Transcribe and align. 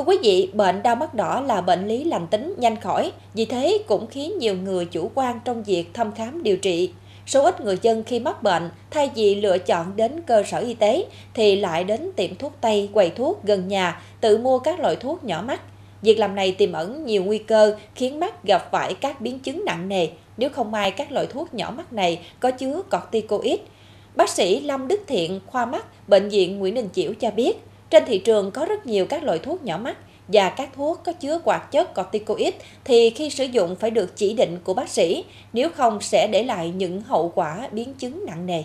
Thưa 0.00 0.06
quý 0.06 0.18
vị, 0.22 0.48
bệnh 0.52 0.82
đau 0.82 0.96
mắt 0.96 1.14
đỏ 1.14 1.40
là 1.46 1.60
bệnh 1.60 1.88
lý 1.88 2.04
lành 2.04 2.26
tính, 2.26 2.54
nhanh 2.58 2.80
khỏi, 2.80 3.12
vì 3.34 3.44
thế 3.44 3.78
cũng 3.86 4.06
khiến 4.06 4.38
nhiều 4.38 4.54
người 4.56 4.84
chủ 4.84 5.10
quan 5.14 5.40
trong 5.44 5.62
việc 5.62 5.94
thăm 5.94 6.12
khám 6.12 6.42
điều 6.42 6.56
trị. 6.56 6.90
Số 7.26 7.44
ít 7.44 7.60
người 7.60 7.78
dân 7.82 8.02
khi 8.02 8.20
mắc 8.20 8.42
bệnh, 8.42 8.70
thay 8.90 9.10
vì 9.14 9.34
lựa 9.34 9.58
chọn 9.58 9.96
đến 9.96 10.20
cơ 10.26 10.42
sở 10.42 10.58
y 10.58 10.74
tế, 10.74 11.04
thì 11.34 11.56
lại 11.56 11.84
đến 11.84 12.12
tiệm 12.16 12.34
thuốc 12.34 12.52
Tây, 12.60 12.88
quầy 12.92 13.10
thuốc 13.10 13.44
gần 13.44 13.68
nhà, 13.68 14.02
tự 14.20 14.38
mua 14.38 14.58
các 14.58 14.80
loại 14.80 14.96
thuốc 14.96 15.24
nhỏ 15.24 15.42
mắt. 15.46 15.60
Việc 16.02 16.18
làm 16.18 16.34
này 16.34 16.52
tiềm 16.52 16.72
ẩn 16.72 17.06
nhiều 17.06 17.24
nguy 17.24 17.38
cơ 17.38 17.76
khiến 17.94 18.20
mắt 18.20 18.44
gặp 18.44 18.68
phải 18.70 18.94
các 18.94 19.20
biến 19.20 19.38
chứng 19.38 19.64
nặng 19.64 19.88
nề 19.88 20.08
nếu 20.36 20.50
không 20.50 20.70
may 20.70 20.90
các 20.90 21.12
loại 21.12 21.26
thuốc 21.26 21.54
nhỏ 21.54 21.72
mắt 21.76 21.92
này 21.92 22.20
có 22.40 22.50
chứa 22.50 22.82
corticoid. 22.90 23.60
Bác 24.16 24.28
sĩ 24.28 24.60
Lâm 24.60 24.88
Đức 24.88 25.00
Thiện, 25.06 25.40
khoa 25.46 25.66
mắt, 25.66 26.08
Bệnh 26.08 26.28
viện 26.28 26.58
Nguyễn 26.58 26.74
Đình 26.74 26.88
Chiểu 26.92 27.12
cho 27.20 27.30
biết, 27.30 27.56
trên 27.90 28.04
thị 28.06 28.18
trường 28.18 28.50
có 28.50 28.64
rất 28.64 28.86
nhiều 28.86 29.06
các 29.06 29.22
loại 29.22 29.38
thuốc 29.38 29.64
nhỏ 29.64 29.78
mắt 29.78 29.96
và 30.28 30.50
các 30.56 30.68
thuốc 30.76 31.00
có 31.04 31.12
chứa 31.12 31.40
hoạt 31.44 31.70
chất 31.70 31.94
corticoid 31.94 32.54
thì 32.84 33.10
khi 33.10 33.30
sử 33.30 33.44
dụng 33.44 33.76
phải 33.76 33.90
được 33.90 34.16
chỉ 34.16 34.34
định 34.34 34.58
của 34.64 34.74
bác 34.74 34.88
sĩ, 34.88 35.24
nếu 35.52 35.68
không 35.74 36.00
sẽ 36.00 36.28
để 36.32 36.42
lại 36.42 36.72
những 36.76 37.00
hậu 37.00 37.32
quả 37.34 37.68
biến 37.72 37.94
chứng 37.94 38.26
nặng 38.26 38.46
nề. 38.46 38.62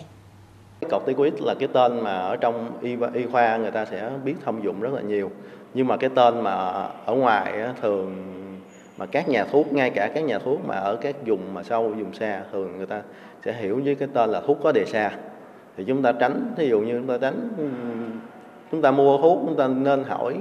Corticoid 0.90 1.34
là 1.40 1.54
cái 1.58 1.68
tên 1.72 2.00
mà 2.00 2.16
ở 2.16 2.36
trong 2.36 2.70
y, 2.82 2.96
y 3.14 3.26
khoa 3.32 3.56
người 3.56 3.70
ta 3.70 3.84
sẽ 3.84 4.10
biết 4.24 4.34
thông 4.44 4.64
dụng 4.64 4.80
rất 4.80 4.92
là 4.92 5.00
nhiều. 5.00 5.30
Nhưng 5.74 5.86
mà 5.86 5.96
cái 5.96 6.10
tên 6.14 6.40
mà 6.40 6.52
ở 7.04 7.14
ngoài 7.14 7.52
thường 7.82 8.16
mà 8.98 9.06
các 9.06 9.28
nhà 9.28 9.44
thuốc 9.44 9.72
ngay 9.72 9.90
cả 9.90 10.10
các 10.14 10.24
nhà 10.24 10.38
thuốc 10.38 10.66
mà 10.66 10.76
ở 10.76 10.96
các 10.96 11.16
vùng 11.26 11.54
mà 11.54 11.62
sâu 11.62 11.82
vùng 11.88 12.14
xa 12.14 12.42
thường 12.52 12.76
người 12.76 12.86
ta 12.86 13.02
sẽ 13.44 13.52
hiểu 13.52 13.80
với 13.84 13.94
cái 13.94 14.08
tên 14.14 14.30
là 14.30 14.40
thuốc 14.40 14.58
có 14.62 14.72
đề 14.72 14.84
xa 14.84 15.10
thì 15.76 15.84
chúng 15.84 16.02
ta 16.02 16.12
tránh 16.12 16.54
ví 16.56 16.68
dụ 16.68 16.80
như 16.80 16.98
chúng 16.98 17.06
ta 17.06 17.18
tránh 17.20 17.50
chúng 18.72 18.82
ta 18.82 18.90
mua 18.90 19.18
thuốc 19.18 19.38
chúng 19.46 19.56
ta 19.56 19.68
nên 19.68 20.04
hỏi 20.04 20.36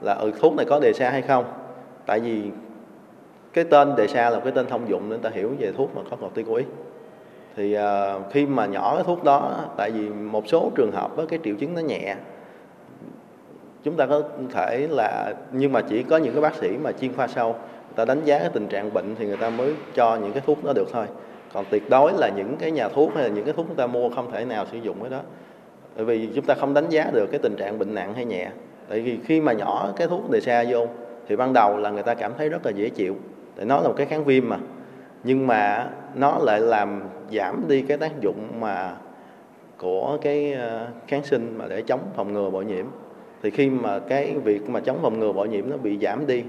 là 0.00 0.14
ừ, 0.14 0.32
thuốc 0.40 0.54
này 0.56 0.66
có 0.68 0.80
đề 0.80 0.92
xa 0.92 1.10
hay 1.10 1.22
không? 1.22 1.44
Tại 2.06 2.20
vì 2.20 2.42
cái 3.52 3.64
tên 3.64 3.96
đề 3.96 4.06
xa 4.06 4.30
là 4.30 4.40
cái 4.40 4.52
tên 4.52 4.66
thông 4.66 4.88
dụng 4.88 5.08
nên 5.08 5.20
ta 5.20 5.30
hiểu 5.30 5.54
về 5.58 5.72
thuốc 5.76 5.96
mà 5.96 6.02
có 6.10 6.16
corticoid 6.16 6.66
thì 7.56 7.76
uh, 7.78 7.82
khi 8.30 8.46
mà 8.46 8.66
nhỏ 8.66 8.94
cái 8.94 9.04
thuốc 9.04 9.24
đó 9.24 9.64
tại 9.76 9.90
vì 9.90 10.08
một 10.08 10.48
số 10.48 10.70
trường 10.74 10.92
hợp 10.92 11.16
với 11.16 11.26
cái 11.26 11.38
triệu 11.44 11.54
chứng 11.54 11.74
nó 11.74 11.80
nhẹ. 11.80 12.16
Chúng 13.84 13.96
ta 13.96 14.06
có 14.06 14.22
thể 14.52 14.86
là 14.90 15.34
nhưng 15.52 15.72
mà 15.72 15.80
chỉ 15.80 16.02
có 16.02 16.16
những 16.16 16.34
cái 16.34 16.42
bác 16.42 16.54
sĩ 16.54 16.76
mà 16.76 16.92
chuyên 16.92 17.12
khoa 17.16 17.28
sâu 17.28 17.52
người 17.52 17.96
ta 17.96 18.04
đánh 18.04 18.24
giá 18.24 18.38
cái 18.38 18.50
tình 18.52 18.66
trạng 18.66 18.94
bệnh 18.94 19.14
thì 19.18 19.26
người 19.26 19.36
ta 19.36 19.50
mới 19.50 19.74
cho 19.94 20.16
những 20.16 20.32
cái 20.32 20.42
thuốc 20.46 20.64
đó 20.64 20.72
được 20.72 20.88
thôi. 20.92 21.06
Còn 21.52 21.64
tuyệt 21.70 21.90
đối 21.90 22.12
là 22.12 22.30
những 22.36 22.56
cái 22.56 22.70
nhà 22.70 22.88
thuốc 22.88 23.14
hay 23.14 23.24
là 23.24 23.30
những 23.30 23.44
cái 23.44 23.54
thuốc 23.54 23.66
chúng 23.68 23.76
ta 23.76 23.86
mua 23.86 24.10
không 24.10 24.30
thể 24.32 24.44
nào 24.44 24.66
sử 24.72 24.78
dụng 24.78 24.96
cái 25.00 25.10
đó 25.10 25.20
bởi 26.04 26.18
vì 26.18 26.28
chúng 26.34 26.44
ta 26.44 26.54
không 26.54 26.74
đánh 26.74 26.88
giá 26.88 27.10
được 27.12 27.26
cái 27.30 27.40
tình 27.42 27.56
trạng 27.56 27.78
bệnh 27.78 27.94
nặng 27.94 28.14
hay 28.14 28.24
nhẹ. 28.24 28.50
Tại 28.88 29.00
vì 29.00 29.18
khi 29.24 29.40
mà 29.40 29.52
nhỏ, 29.52 29.92
cái 29.96 30.08
thuốc 30.08 30.30
đề 30.30 30.40
xa 30.40 30.64
vô, 30.68 30.86
thì 31.28 31.36
ban 31.36 31.52
đầu 31.52 31.76
là 31.76 31.90
người 31.90 32.02
ta 32.02 32.14
cảm 32.14 32.32
thấy 32.38 32.48
rất 32.48 32.66
là 32.66 32.72
dễ 32.72 32.88
chịu. 32.88 33.16
Tại 33.56 33.66
nó 33.66 33.80
là 33.80 33.88
một 33.88 33.94
cái 33.96 34.06
kháng 34.06 34.24
viêm 34.24 34.48
mà. 34.48 34.58
Nhưng 35.24 35.46
mà 35.46 35.90
nó 36.14 36.38
lại 36.38 36.60
làm 36.60 37.02
giảm 37.32 37.64
đi 37.68 37.82
cái 37.82 37.96
tác 37.96 38.20
dụng 38.20 38.48
mà 38.60 38.92
của 39.78 40.18
cái 40.22 40.52
ờ, 40.52 40.86
kháng 41.06 41.24
sinh 41.24 41.54
mà 41.58 41.64
để 41.68 41.82
chống 41.82 42.00
phòng 42.16 42.32
ngừa 42.32 42.50
bội 42.50 42.64
nhiễm. 42.64 42.86
Thì 43.42 43.50
khi 43.50 43.70
mà 43.70 43.98
cái 43.98 44.34
việc 44.44 44.70
mà 44.70 44.80
chống 44.80 44.98
phòng 45.02 45.18
ngừa 45.18 45.32
bội 45.32 45.48
nhiễm 45.48 45.70
nó 45.70 45.76
bị 45.76 45.98
giảm 45.98 46.26
đi, 46.26 46.42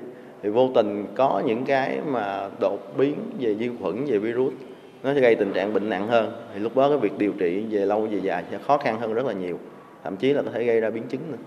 thì 0.43 0.49
vô 0.49 0.69
tình 0.75 1.05
có 1.15 1.41
những 1.45 1.65
cái 1.65 1.99
mà 2.05 2.49
đột 2.59 2.97
biến 2.97 3.15
về 3.39 3.53
vi 3.53 3.69
khuẩn, 3.81 4.05
về 4.05 4.17
virus 4.17 4.53
nó 5.03 5.13
sẽ 5.13 5.19
gây 5.19 5.35
tình 5.35 5.53
trạng 5.53 5.73
bệnh 5.73 5.89
nặng 5.89 6.07
hơn. 6.07 6.31
Thì 6.53 6.59
lúc 6.59 6.77
đó 6.77 6.89
cái 6.89 6.97
việc 6.97 7.17
điều 7.17 7.33
trị 7.39 7.65
về 7.69 7.85
lâu 7.85 8.07
về 8.11 8.19
dài 8.23 8.43
sẽ 8.51 8.57
khó 8.57 8.77
khăn 8.77 8.99
hơn 8.99 9.13
rất 9.13 9.25
là 9.25 9.33
nhiều. 9.33 9.59
Thậm 10.03 10.17
chí 10.17 10.33
là 10.33 10.41
có 10.41 10.51
thể 10.51 10.63
gây 10.63 10.81
ra 10.81 10.89
biến 10.89 11.03
chứng 11.09 11.21
nữa. 11.31 11.37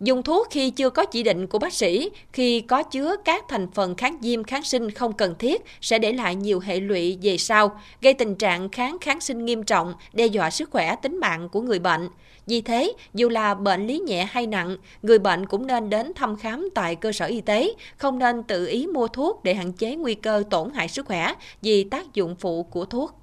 Dùng 0.00 0.22
thuốc 0.22 0.48
khi 0.50 0.70
chưa 0.70 0.90
có 0.90 1.04
chỉ 1.04 1.22
định 1.22 1.46
của 1.46 1.58
bác 1.58 1.72
sĩ, 1.72 2.10
khi 2.32 2.60
có 2.60 2.82
chứa 2.82 3.16
các 3.24 3.44
thành 3.48 3.66
phần 3.74 3.94
kháng 3.94 4.16
viêm 4.20 4.44
kháng 4.44 4.62
sinh 4.62 4.90
không 4.90 5.12
cần 5.12 5.34
thiết 5.38 5.62
sẽ 5.80 5.98
để 5.98 6.12
lại 6.12 6.34
nhiều 6.34 6.60
hệ 6.60 6.80
lụy 6.80 7.18
về 7.22 7.36
sau, 7.36 7.80
gây 8.00 8.14
tình 8.14 8.34
trạng 8.34 8.68
kháng 8.68 8.98
kháng 9.00 9.20
sinh 9.20 9.44
nghiêm 9.44 9.62
trọng, 9.62 9.94
đe 10.12 10.26
dọa 10.26 10.50
sức 10.50 10.70
khỏe 10.70 10.96
tính 11.02 11.20
mạng 11.20 11.48
của 11.48 11.60
người 11.60 11.78
bệnh. 11.78 12.08
Vì 12.46 12.60
thế, 12.60 12.92
dù 13.14 13.28
là 13.28 13.54
bệnh 13.54 13.86
lý 13.86 13.98
nhẹ 13.98 14.28
hay 14.30 14.46
nặng, 14.46 14.76
người 15.02 15.18
bệnh 15.18 15.46
cũng 15.46 15.66
nên 15.66 15.90
đến 15.90 16.12
thăm 16.14 16.36
khám 16.36 16.68
tại 16.74 16.96
cơ 16.96 17.12
sở 17.12 17.26
y 17.26 17.40
tế, 17.40 17.74
không 17.96 18.18
nên 18.18 18.42
tự 18.42 18.66
ý 18.66 18.86
mua 18.86 19.08
thuốc 19.08 19.44
để 19.44 19.54
hạn 19.54 19.72
chế 19.72 19.96
nguy 19.96 20.14
cơ 20.14 20.42
tổn 20.50 20.70
hại 20.74 20.88
sức 20.88 21.06
khỏe 21.06 21.34
vì 21.62 21.84
tác 21.84 22.14
dụng 22.14 22.36
phụ 22.36 22.62
của 22.62 22.84
thuốc. 22.84 23.19